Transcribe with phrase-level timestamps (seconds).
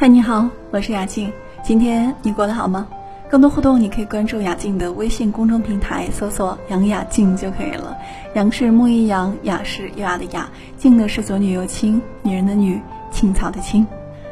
[0.00, 1.30] 嗨，你好，我是雅静。
[1.62, 2.88] 今天你过得好吗？
[3.28, 7.94] 更多互动，你可以关注雅静的微信公众平台，搜索“杨雅静”就可以了。
[8.34, 13.86] 杨是木易杨，雅是优雅的雅，静呢是左女右青，女人的女，青草的青。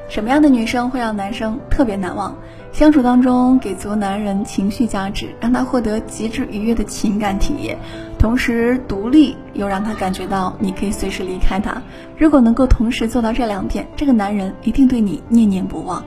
[0.09, 2.35] 什么样的女生会让男生特别难忘？
[2.73, 7.77] 相处当中给足男人情绪价值，让他获得极致愉悦的情感体验，
[8.19, 11.80] 同时独立又让他感觉到你可以随时离开他。
[12.17, 16.03] 如果能够同时做到这两点，这个男人一定对你念念不忘。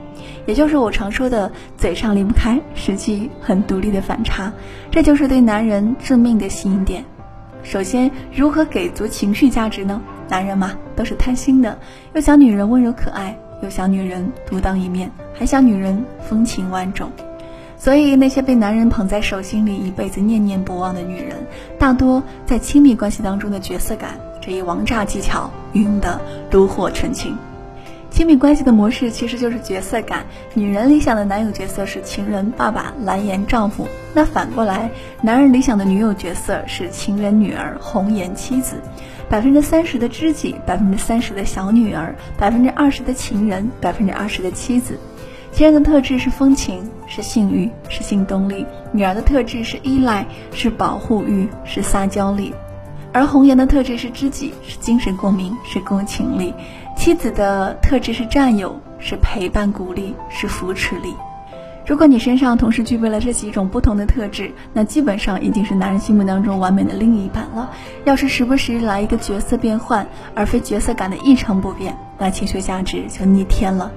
[0.45, 4.51] 也就是我常说的嘴上离不开，实际很独立的反差。
[4.91, 7.03] 这就是对男人致命的吸引点。
[7.63, 10.01] 首先，如何给足情绪价值呢？
[10.27, 11.77] 男人嘛，都是贪心的，
[12.13, 13.37] 又想女人温柔可爱。
[13.63, 17.11] 又想女人独当一面，还想女人风情万种，
[17.83, 21.35] 所以那些被男人捧在手心里一辈子念念不忘的女人，
[21.79, 26.21] 大多在亲密关系当中的角色感这一王炸技巧运用的
[26.51, 27.35] 炉火纯青。
[28.11, 30.23] 亲密关系的模式其实就是角色感，
[30.53, 34.91] 女人理想的男友角色是情人、爸爸、蓝颜丈夫，那反过来，
[35.23, 38.75] 男人理想的女友角色是情人、女儿、红颜妻子。
[39.27, 44.99] 百分之三十的知己，百分之三十的小女儿，百分之二十的情人，百分之二十的妻子。
[45.51, 52.51] 情人的特质是风情，是性欲，是性动力；女儿的特质是依赖，是保护欲，是撒娇力；
[53.11, 56.53] 而红颜的特质是知己，是精神共鸣，是共情力；
[56.95, 61.13] 妻子的特质是占有，是陪伴鼓励，是扶持力。
[61.85, 67.69] 如果你身上同时具备了这几种不同的特质，那基本上已经是男人心目当中完美的另一半了。
[68.05, 73.91] 要是时不时来一个角色变换，而非角色感的一成不变，那情绪价值就逆天了。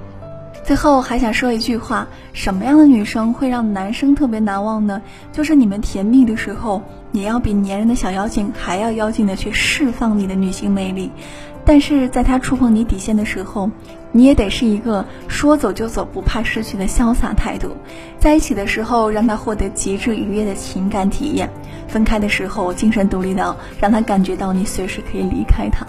[0.62, 5.02] 最后还想说一句话：什么样的女生会让男生特别难忘呢？
[5.32, 11.10] 就是你们甜蜜的时候，你要比粘人的小妖精还要妖精的去释放你的女性魅力，
[11.64, 13.70] 但是在他触碰你底线的时候。
[14.16, 17.72] 你也得是一个说走就走、不怕失去的潇洒态度，
[18.16, 21.50] 在一起的时候让他获得极致愉悦的情感体验，
[21.88, 25.84] 分开的时候精神独立到让他感觉到你随时可以离开他，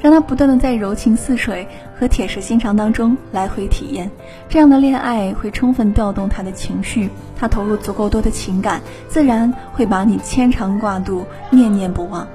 [0.00, 4.10] 让他不断的在柔情似水和铁石心肠当中来回体验。
[4.48, 12.26] 这样的恋爱会充分调动他的情绪，他投入足够多的情感，自然会把你牵肠挂肚、念念不忘。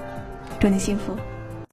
[0.57, 1.13] 祝你幸福。